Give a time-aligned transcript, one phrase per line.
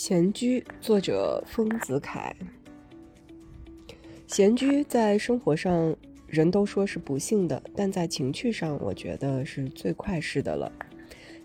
[0.00, 2.32] 闲居，作者丰子恺。
[4.28, 5.96] 闲居在生活上，
[6.28, 10.70] 人都说是不幸的，但在情趣上，我觉得是最快适的了。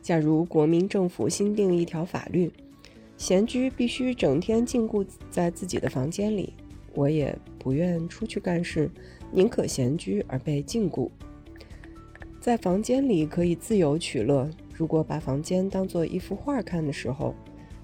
[0.04, 2.52] 假如国民政府新定一条法律，
[3.18, 6.54] 闲居必须整天禁锢在自己的房间里，
[6.94, 8.88] 我也不愿出去干事，
[9.32, 11.10] 宁可闲居而被禁锢。
[12.40, 17.34] 在房间里可以自由取乐，如果把房间当做一幅画看的时候。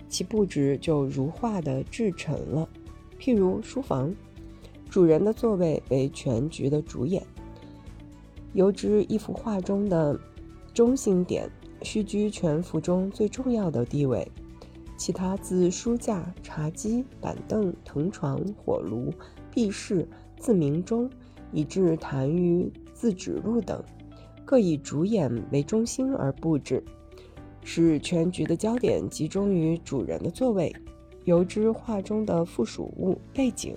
[0.10, 2.68] 其布置就如画的制成了，
[3.20, 4.14] 譬如书房，
[4.90, 7.24] 主人的座位为全局的主演，
[8.54, 10.20] 由之一幅画中的
[10.74, 11.48] 中心点，
[11.84, 14.28] 须居全幅中最重要的地位。
[14.98, 19.14] 其他自书架、茶几、板凳、藤床、火炉、
[19.50, 20.06] 壁饰、
[20.38, 21.10] 自鸣钟，
[21.54, 23.82] 以至痰盂、自指路等，
[24.44, 26.84] 各以主演为中心而布置。
[27.64, 30.76] 使全局的焦点集中于主人的座位，
[31.26, 33.76] 由之画中的附属物背景，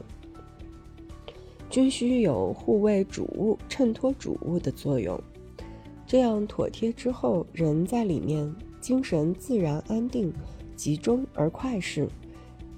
[1.69, 5.21] 均需有护卫主物、衬托主物的作用。
[6.07, 10.33] 这样妥帖之后，人在里面精神自然安定、
[10.75, 12.09] 集中而快适。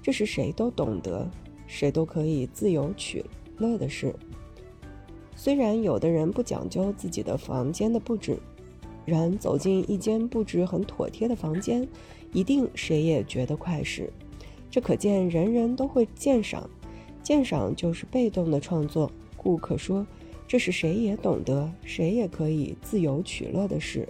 [0.01, 1.29] 这是谁都懂得、
[1.65, 3.25] 谁都可以自由取
[3.57, 4.13] 乐的事。
[5.35, 8.37] 虽然有的人不讲究自己的房间的布置。
[9.05, 11.87] 然走进一间布置很妥帖的房间，
[12.33, 14.11] 一定谁也觉得快事。
[14.69, 16.69] 这可见人人都会鉴赏，
[17.23, 20.05] 鉴赏就是被动的创作，故可说
[20.47, 24.07] 这是谁也懂得、谁也可以自由取乐的事。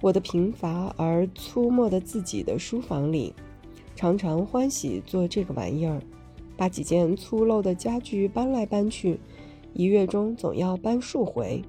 [0.00, 3.34] 我的贫乏而粗末的自己的书房里，
[3.94, 6.00] 常常欢喜做这个玩意儿，
[6.56, 9.20] 把几件粗陋的家具搬来搬去，
[9.74, 11.62] 一月中总要搬数回。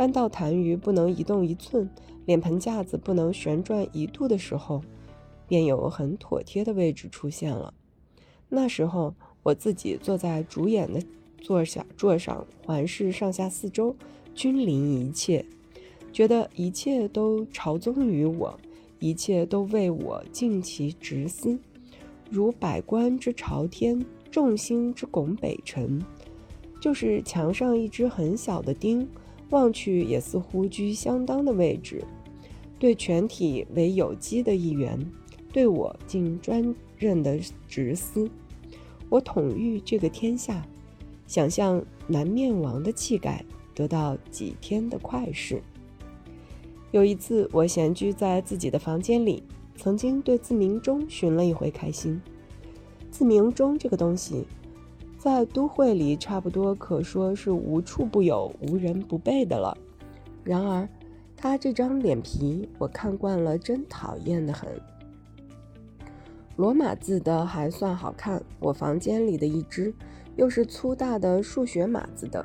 [0.00, 1.86] 搬到痰盂不能移动一寸，
[2.24, 4.80] 脸盆架子不能旋转一度的时候，
[5.46, 7.74] 便有很妥帖的位置出现了。
[8.48, 11.02] 那时候，我自己坐在主演的
[11.42, 13.94] 座下座上，环视上下四周，
[14.34, 15.44] 君临一切，
[16.10, 18.58] 觉得一切都朝宗于我，
[19.00, 21.58] 一切都为我尽其职司，
[22.30, 26.02] 如百官之朝天，众星之拱北辰，
[26.80, 29.06] 就是墙上一只很小的钉。
[29.50, 32.04] 望去也似乎居相当的位置，
[32.78, 34.98] 对全体为有机的一员，
[35.52, 37.38] 对我尽专任的
[37.68, 38.30] 职司。
[39.08, 40.66] 我统御这个天下，
[41.26, 43.44] 想象南面王的气概，
[43.74, 45.60] 得到几天的快事。
[46.92, 49.42] 有一次，我闲居在自己的房间里，
[49.76, 52.20] 曾经对自鸣钟寻了一回开心。
[53.10, 54.46] 自鸣钟这个东西。
[55.20, 59.76] 在都会里，差不多可说是无处不有、无人不备的了。
[60.42, 60.88] 然而，
[61.36, 64.70] 他这张脸皮，我看惯了，真讨厌的很。
[66.56, 69.92] 罗马字的还算好看，我房间里的一只，
[70.36, 72.42] 又是粗大的数学码字的。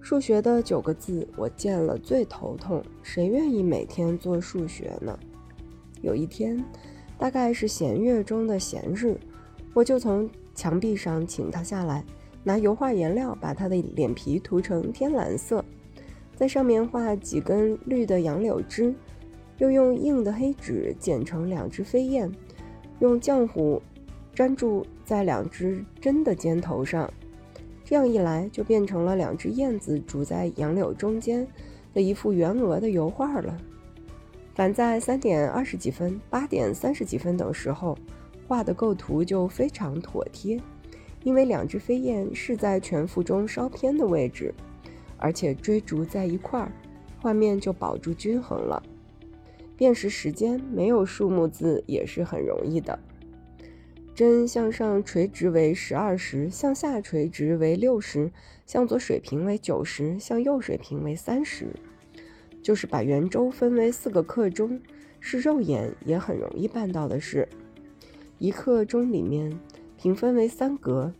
[0.00, 2.82] 数学的九个字，我见了最头痛。
[3.04, 5.16] 谁愿意每天做数学呢？
[6.02, 6.64] 有一天，
[7.16, 9.16] 大概是闲月中的闲日，
[9.72, 10.28] 我就从。
[10.58, 12.04] 墙壁上，请他下来，
[12.42, 15.64] 拿油画颜料把他的脸皮涂成天蓝色，
[16.34, 18.92] 在上面画几根绿的杨柳枝，
[19.58, 22.28] 又用硬的黑纸剪成两只飞燕，
[22.98, 23.80] 用浆糊
[24.34, 27.08] 粘住在两只真的尖头上，
[27.84, 31.46] 这样一来就变成了两只燕子住在杨柳中间
[31.94, 33.56] 的一幅圆额的油画了。
[34.56, 37.96] 凡在三点二十几分、八点三十几分等时候。
[38.48, 40.58] 画的构图就非常妥帖，
[41.22, 44.54] 因为两只飞燕是在全幅中稍偏的位置，
[45.18, 46.72] 而且追逐在一块儿，
[47.20, 48.82] 画面就保住均衡了。
[49.76, 52.98] 辨识时间没有数目字也是很容易的。
[54.14, 58.32] 针向上垂直为十二时，向下垂直为六时，
[58.64, 61.66] 向左水平为九时，向右水平为三十，
[62.62, 64.80] 就是把圆周分为四个刻钟，
[65.20, 67.46] 是肉眼也很容易办到的事。
[68.38, 69.58] 一刻钟里面
[69.96, 71.12] 平分为三格，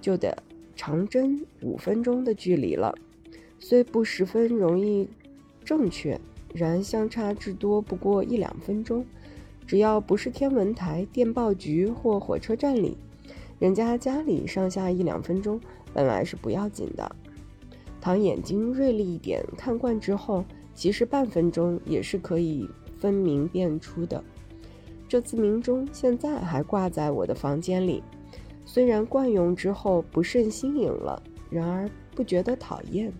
[0.00, 0.36] 就得
[0.74, 2.94] 长针五分钟的距离了。
[3.60, 5.08] 虽不十分容易
[5.64, 6.20] 正确，
[6.52, 9.06] 然相差至多不过一两分钟。
[9.66, 12.98] 只要不是天文台、电报局或火车站里，
[13.58, 15.60] 人家家里上下一两分钟
[15.94, 17.16] 本来是不要紧的。
[18.00, 20.44] 倘眼睛锐利一点，看惯之后，
[20.74, 22.68] 其实半分钟也是可以
[22.98, 24.22] 分明辨出的。
[25.14, 28.02] 这自鸣钟现在还挂在我的房间里，
[28.64, 33.12] 虽然惯用之后不甚新颖了，然而不觉得讨厌，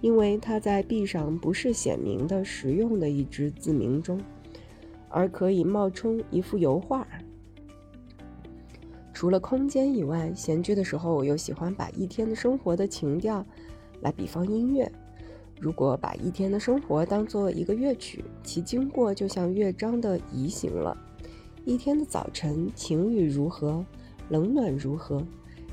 [0.00, 4.20] 因为它在壁上不是显明的实用的一只自鸣钟，
[5.08, 7.06] 而可以冒充一幅油画。
[9.14, 13.46] 除了空间以外，闲居的时候，我又喜欢把一天的生活的情调
[14.00, 14.90] 来比方音乐。
[15.60, 21.04] 如果把一天的生活当做一个乐曲，其经过就像乐章的移行了。
[21.66, 23.84] 一天的早晨，晴雨如何？
[24.28, 25.26] 冷暖如何？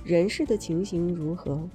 [0.03, 1.69] 人世的情形如何？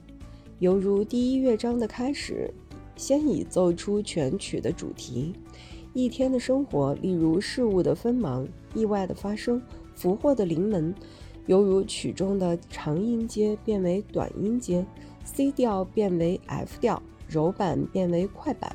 [0.58, 2.52] 犹如第一乐章的开始，
[2.96, 5.32] 先已奏出全曲的主题。
[5.94, 8.44] 一天的生活，例如事物的锋芒、
[8.74, 9.62] 意外的发生、
[9.94, 10.92] 俘获的临门，
[11.46, 14.84] 犹如曲中的长音阶变为短音阶
[15.22, 17.00] ，C 调变为 F 调。
[17.28, 18.74] 柔板变为快板，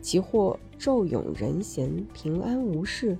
[0.00, 3.16] 其或骤涌人闲，平安无事，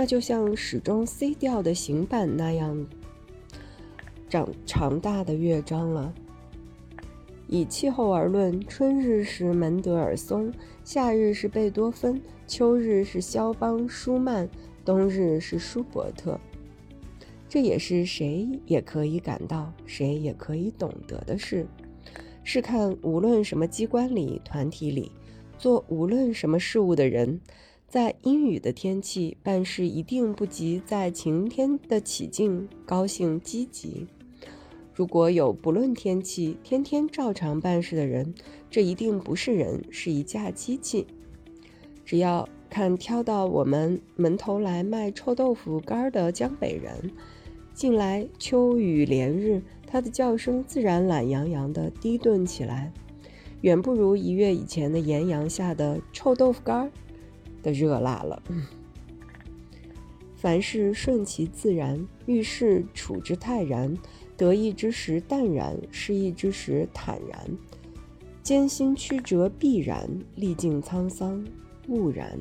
[0.00, 2.86] 那就像始终 C 调的行板那样
[4.30, 6.14] 长长大的乐章了。
[7.46, 10.50] 以气候而论，春日是门德尔松，
[10.84, 14.48] 夏日是贝多芬，秋日是肖邦、舒曼，
[14.86, 16.40] 冬日是舒伯特。
[17.46, 21.66] 这也是谁也可以感到，谁也可以懂得的事。
[22.42, 25.12] 试看，无论什么机关里、团体里，
[25.58, 27.38] 做无论什么事物的人，
[27.90, 34.06] 在阴雨的天气办事，一定不及在晴天的起劲、高兴、积极。
[34.94, 38.32] 如果有不论天气、天天照常办事的人，
[38.70, 41.04] 这一定不是人，是一架机器。
[42.04, 47.10] 只要看挑到我们门头来卖臭豆腐干的江北人，
[47.74, 49.60] 近来秋雨连日。
[49.84, 52.92] 他的叫声自然懒洋洋地低顿起来，
[53.62, 56.92] 远不如一月以前的炎阳下的臭豆腐干儿
[57.62, 58.42] 的热辣了。
[60.36, 63.94] 凡事顺其自然，遇事处之泰然，
[64.36, 67.58] 得意之时淡然，失意之时坦然，
[68.42, 71.44] 艰辛曲折必然，历尽沧桑
[71.88, 72.38] 勿然。